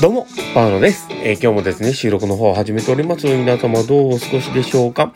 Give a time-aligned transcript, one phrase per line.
[0.00, 3.26] どうも、パーロです、えー、今日もですね、収録の方を始めております。
[3.26, 5.12] 皆様どうお過ごしでしょうか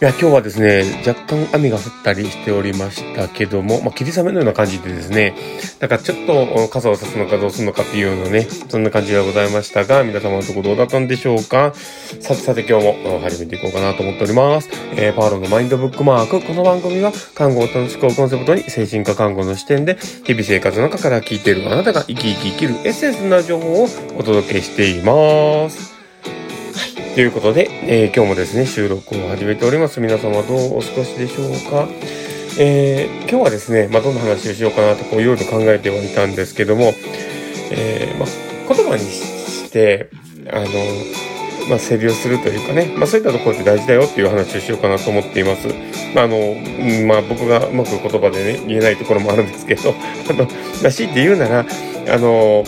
[0.00, 5.34] いや、今日はですね、若干雨が降ったりしておりましたけども、まあ、霧雨のような感じでですね、
[5.80, 11.74] なんかちょっと傘を差すのかどうするのかっていうようなね、そんな感じがございましたが、皆様のところどうだったんでしょうか？
[11.74, 14.68] さてさて今日も始めていこうかなと思っております。
[14.94, 16.46] えー、パーロのマインドブックマーク。
[16.46, 25.97] この番組は、看護を楽しくコンセプトに、精神科看護の視点で、日々生活の中から聞いているあなたが生き生き生きるエッセンスな情報をお届けしています。
[27.18, 29.98] ということで、えー、今日もですね、収録を始めております。
[29.98, 31.88] 皆様どうお過ごしでしょうか？
[32.60, 36.92] えー、今日はですね、まあ、どんな話をしようかなと、こう、いろいろ考えてはいたんですけども、
[37.72, 38.28] えー、まあ、
[38.72, 40.10] 言葉にして、
[40.48, 40.66] あの、
[41.68, 45.66] まあ、整理をするというかね、まあ、そういったところって大事だよっていう話をしようかなと思っています。
[46.14, 46.54] まあ、あの、
[47.04, 49.90] まあ、僕がうまく言葉でね、言えないところもあるんですけど、
[50.30, 50.50] あの、ま
[50.86, 51.66] あ、強いて言うなら、
[52.10, 52.62] あの、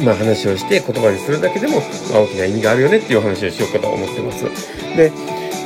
[0.00, 4.44] まあ、話をして言葉にするだけでも、まあ、大きな意味があるよねっていう話をしようかと思ってます。
[4.96, 5.12] で、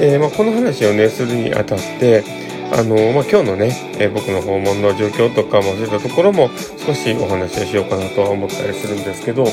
[0.01, 2.25] えー、まあ、この話をね、するにあたって、
[2.73, 6.51] あのまあ、今日のね、えー、僕の訪問の状況とか、まあ、そういったところも
[6.85, 9.47] 少しお話をしようかなとは思ったりするんですけど、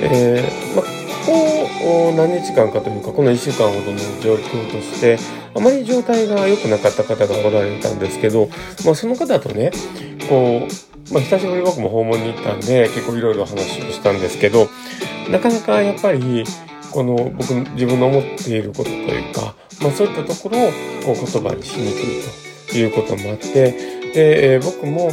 [0.00, 5.18] えー、まあ、こう何日間かというかこの1週間ほどの状況として
[5.54, 8.48] あまり状態が良くなかった方がおられたんですけど、
[8.86, 9.70] まあ、その方とね
[10.28, 14.68] こうまあ、久しぶり僕も訪問に行ったんで、結構いろいろ話をしたんですけど、
[15.30, 16.44] なかなかやっぱり、
[16.90, 20.70] この僕、自分の思っていることというか、まあそういったところを
[21.04, 25.10] こう言葉にしにくいということもあって、で、えー、僕も、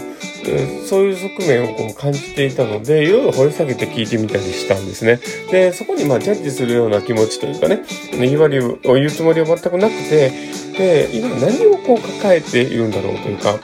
[0.47, 5.19] えー、そういう側面をこう感じていたので、いろいろ掘り下げて聞いてみたりしたんですね。
[5.52, 10.31] で、そこにまあジャッジするような気持ちというかね、言い割りを言うつもりは全くなくて、
[10.77, 13.59] で、今何をこう抱えているんだろうというか、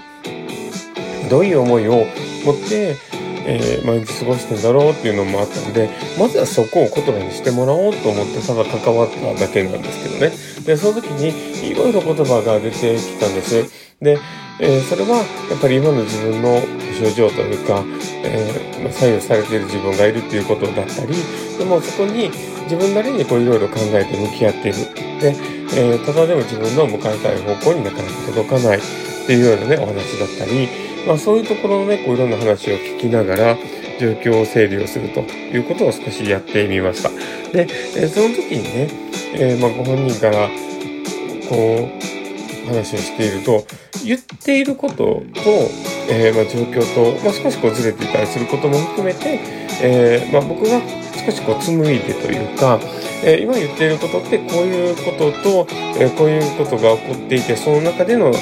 [1.31, 2.05] どういう思いを
[2.45, 2.97] 持って、
[3.45, 10.31] えー、毎日過ごしてんだろうっていうのもあったんで、まずはそこを言葉にしてもらおうと思ってただ関わっただけなんですけどね。
[10.66, 13.63] で、その時にいろいろ言葉が出てきたんです。
[14.01, 14.19] で、
[14.59, 15.23] えー、それはや
[15.57, 16.61] っぱり今の自分の
[17.00, 17.83] 症状というか、
[18.23, 21.16] えー、左右されている自分がいるっていうことだったり、
[21.57, 22.29] でもそこに
[22.63, 24.77] 自分なりにこういろいろ考えて向き合っている。
[25.22, 25.35] で、
[25.73, 28.81] えー、ただでも自分の向かいたい方向になかなか届かないっ
[29.25, 30.67] ていうようなね、お話だったり、
[31.07, 33.57] まあ、そういうところのね、こういろんな話を聞きながら、
[34.00, 37.09] 状況を整理をするということを少しやってみました。
[37.51, 38.89] で、えその時にね、
[39.34, 40.50] えー、ま、ご本人から、
[41.47, 43.66] こう、話をしていると、
[44.03, 45.23] 言っていることと、
[46.09, 49.39] えー、ま、状況と、まあ、少しこうずれていたりすることも含めて、
[49.83, 50.81] えー、ま、僕が
[51.25, 52.79] 少しこう紡いでというか、
[53.23, 55.68] え今言っていることってこういうことと、
[56.00, 58.33] えこういうことが起こっていて、その中での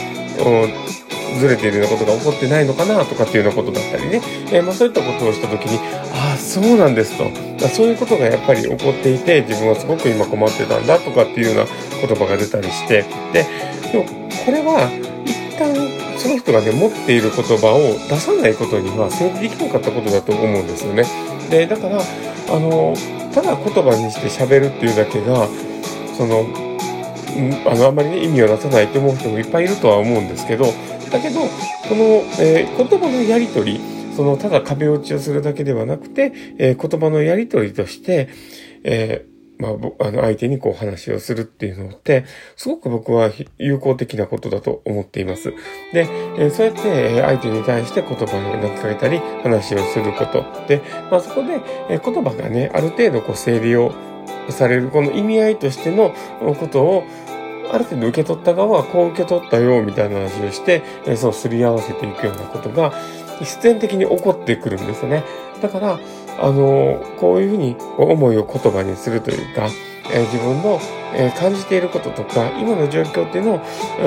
[1.37, 5.79] ずれているようなことが起こってないのかなとかっていうようなことだったりね、えー、まあ、そういったことをした時に
[6.13, 11.71] ああそうなんですと、まあ、そういうことがやっぱり起こっていて自分はすごく今困ってたんだとかっていうような
[12.07, 13.05] 言葉が出たりして。
[13.33, 13.45] で
[13.91, 14.05] でも
[14.45, 14.89] これは
[15.25, 15.73] 一旦
[16.17, 21.05] その人がね持っている言葉を出さないことには成立できなかったことだと思うんですよね。
[21.49, 22.93] でだからあの
[23.33, 25.47] ただ言葉にして喋るっていうだけが
[26.17, 26.45] その
[27.65, 30.73] あのあんまりね意味を出さないと思う人もいっぱいいるとは思うんですけど
[31.09, 31.47] だけど、こ
[31.95, 33.79] の、えー、言葉のやりとり、
[34.15, 38.29] その、ただ壁打ちをするだけではなくて、えー、言葉のやりとりとして、
[38.83, 42.23] えー、まあ、あの、相手にこう話をするっていうのって、
[42.55, 45.51] すごく僕は有効的なことだと思っています。
[45.91, 50.45] で、え、そうやって相手に対して言葉を投げかけたり、話をすること。
[50.67, 50.81] で、
[51.11, 51.59] まあそこで、
[51.89, 53.93] え、言葉がね、ある程度こう整理を
[54.49, 56.13] される、この意味合いとしての
[56.57, 57.03] ことを、
[57.71, 62.93] ある程度受け取った側はこう受け取ったよみたいな話をして、えそうすり合わせていくようなことが
[63.39, 65.23] 必然的に起こってくるんですよね。
[65.61, 65.99] だから、
[66.41, 69.69] あの、こういうふうに思いを言葉にするというか、
[70.11, 70.79] え自分の、
[71.13, 73.59] え感じていることとか、今の状況っていうのを、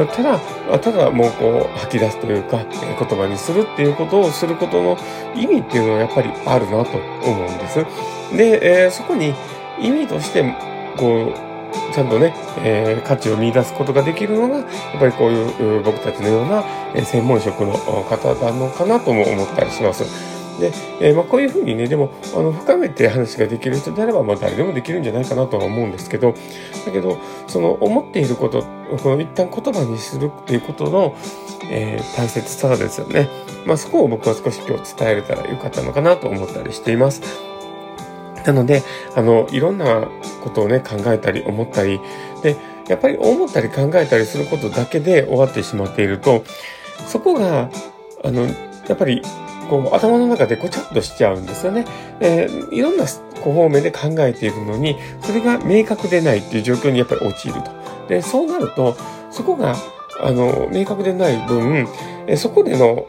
[0.07, 0.39] ただ、
[0.79, 4.97] ただもうこう吐き出すというか、え言葉にするっていうことをすることの
[5.35, 7.87] 意味っていうのはやっぱりあるなと思うんです。
[8.37, 9.35] で、えそこに
[9.81, 10.45] 意味として、
[10.97, 11.52] こう、
[11.93, 12.35] ちゃんとね、
[12.65, 14.67] えー、価値を見出すことができるのが、やっ
[14.99, 16.65] ぱりこういう僕たちのような
[17.05, 20.33] 専門職の方なのかなとも思ったりします。
[20.61, 26.35] で、えー、まあ、こういうふうにね、でも、あの、深めて話ができる人であれば、まあ、誰でもできるんじゃないかなとは思うんですけど、
[26.85, 28.63] だけど、その、思っていること、
[29.03, 31.15] この一旦言葉にするっていうことの、
[31.71, 33.29] えー、大切さですよね。
[33.67, 37.52] まあ、そこを僕は少し今日伝えれたらよかったのかなと思ったりしています。
[38.47, 38.83] なので、
[39.15, 40.09] あの、いろんな
[40.43, 42.01] ことをね、考えたり思ったり、
[42.43, 42.57] で、
[42.89, 46.45] やっぱり思ったり考えたりすることだけで終わってしまっていると、
[47.07, 47.71] そこが、
[48.25, 48.47] あの、
[48.89, 49.23] やっぱり
[49.73, 51.87] こう、頭の中でごちゃっとしちゃうんですよね。
[52.21, 53.07] えー、いろんな
[53.43, 57.71] 方面で考えているのに、それが明確でないっていう状況にやっぱり陥ると。
[58.07, 58.97] で、そうなると、
[59.31, 59.75] そこが、
[60.21, 61.89] あの、明確でない分、
[62.27, 63.07] えそこでの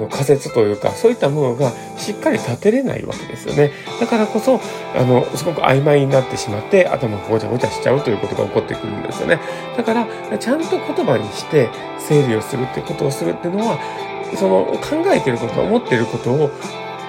[0.00, 3.72] の仮説というかそういったものがしっかり立てれないわけですよね。
[4.00, 4.60] だからこそ
[4.96, 9.40] あのすごく曖昧になってしまって頭がごちゃごちゃしちゃうということが起こってくるんですよね。
[9.76, 10.06] だから
[10.38, 11.68] ちゃんと言葉にして
[11.98, 13.78] 整理をするっていうことをするっていうのは
[14.36, 16.50] その考えてること思っていることを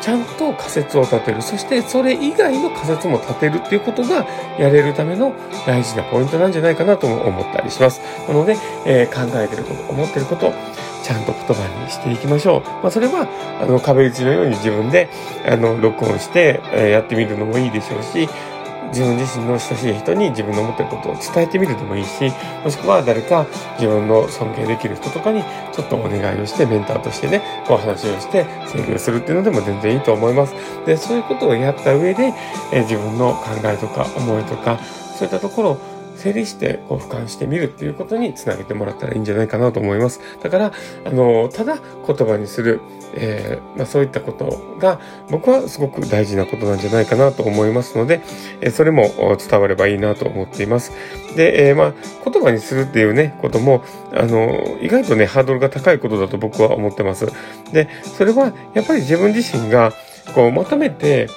[0.01, 1.41] ちゃんと仮説を立てる。
[1.41, 4.25] そしてそれ以外の仮説も立てるっていうことが
[4.57, 5.33] やれるための
[5.65, 8.01] 大事なポイントなんじゃないかなとも思ったりします。
[8.27, 10.53] なので、えー、考えてること、思ってること、
[11.03, 12.61] ちゃんと言葉にしていきましょう。
[12.81, 13.27] まあ、それは、
[13.61, 15.09] あの、壁打ちのように自分で、
[15.45, 18.29] あの、録音して、えー、やってみるのもいいでしょうし、
[18.91, 22.31] 自分自身の親しい人に自分の思ってることを伝えてみるでもいいし、
[22.63, 23.45] もしくは誰か
[23.75, 25.43] 自分の尊敬できる人とかに
[25.73, 30.53] ちょっとお願いをして、メンターとしてね、こう話をして請求するっていうのでも全然いいと思います。
[30.85, 32.33] で、そういうことをやった上で、
[32.71, 34.79] え、自分の考えとか思いとか、
[35.17, 35.81] そういったところを
[36.21, 40.21] 整理してこう俯瞰してみるっていうことにつなげてもらったらいいんじゃないかなと思います。
[40.43, 40.71] だから、
[41.05, 42.79] あの、ただ言葉にする、
[43.15, 48.21] えー、まあ、そういったことが僕はすごく大事なことなんじゃないかなと思いますので、
[48.61, 50.91] えー、それも伝わればいいなと思っています。
[51.35, 53.83] で、えー、まあ、言葉にするっていうね、ことも、
[54.13, 57.27] あの、意外とね、ハードルが高いことだと僕は思ってます。
[57.73, 59.91] で、それはやっぱり自分自身が
[60.35, 61.27] こうまとめて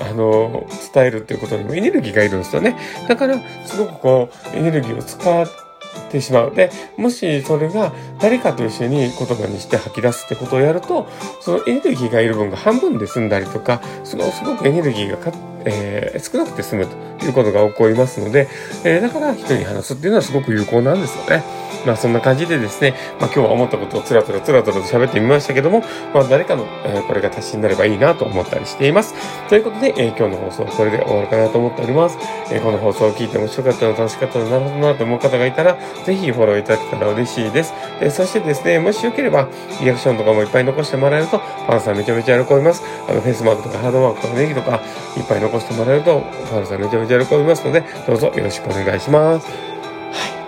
[0.00, 2.76] あの、伝えるっていうことにもエネルギーがいるんですよね。
[3.08, 5.67] だから、すごくこう、エネルギーを使って
[6.08, 6.54] てしまう。
[6.54, 11.06] で、もしそれが誰かと一緒に言葉にして吐き出すってことをやると、
[11.40, 15.32] そのエネルギーがいる分が半分で済んだりとか、すごくエネルギーがか、
[15.64, 16.86] えー、少なくて済む
[17.18, 18.48] ということが起こりますので、
[18.84, 21.42] えー、だから人に話すっていうのはすごく有効なんですよね。
[21.86, 25.82] まあそんな感じでですね、まあ今日は思ったことをつらつらつらつらと喋ってみましたけども、
[26.12, 29.14] まあ誰かの、えー、これが足しになればいいなと思ったりしています。
[29.48, 32.18] ということで、えー、今日の放送はこれで終わるかなと思っております。
[32.50, 37.74] えー、この放送を聞いて面白かったの楽しかったのなるほどなと思う方がいたら、ぜひフォローいただけたら嬉しいです。
[38.00, 39.48] えそしてですね、もしよければ、
[39.80, 42.82] リアクションとかもいっぱい残してもらえると、パンさんめちゃめちゃ喜びます。
[43.08, 44.80] あの、フェイスマークとかハードマークとかネギとか、
[45.16, 49.48] いっぱい残してもらえると、パンさんめちゃめちゃ喜びますので、どうぞよろしくお願いします。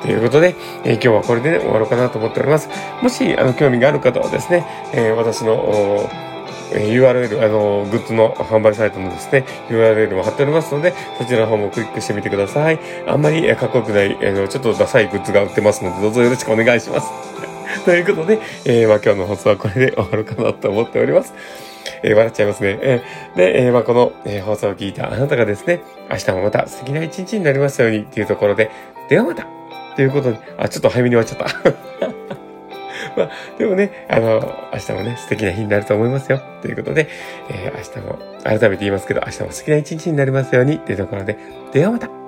[0.02, 0.54] ということで、
[0.84, 2.68] えー、今日はこれで、ね、終わろうかなと思っております。
[3.02, 6.08] もし、あの、興味がある方はですね、えー、私の、
[6.70, 12.78] URL、あの、グッズの販売サイトのですね、URL も貼っておりますので、そちらの方もクリックしてみてください。
[13.06, 17.10] あんまりかっこよくない、あの、ちょっとダサいグッズが売ってますので、どうぞよろしくお願いします。
[17.84, 21.34] ということで、えー、まあ今日の放送はこれで終わるかなと思っております。
[22.02, 22.78] えー、笑っちゃいますね。
[22.82, 25.80] えー、で、えー、まあこの、え、放送を聞いたあなたがですね、
[26.10, 28.70] 明日もまた素敵な一日になりますようにっていうところで、
[29.08, 29.46] ではまた
[29.96, 32.10] ということで、あ、ちょっと早めに終わっちゃった。
[33.16, 34.40] まあ、でもね、あの、
[34.72, 36.40] 明日もね、素敵な日になると思いますよ。
[36.62, 37.08] ということで、
[37.50, 41.36] えー、明日も、改めて言いますけど、明日も素敵な一日になりますように、というところで、
[41.72, 42.19] ではまた